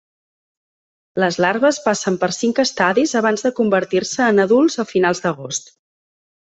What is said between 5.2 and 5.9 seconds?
d’agost.